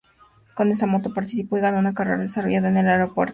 Con 0.55 0.71
esa 0.71 0.87
moto 0.87 1.13
participó 1.13 1.57
y 1.59 1.61
ganó 1.61 1.77
una 1.77 1.93
carrera 1.93 2.17
desarrollada 2.23 2.69
en 2.69 2.77
el 2.77 2.87
aeropuerto 2.87 2.89
de 2.89 3.03
Augsburgo. 3.19 3.29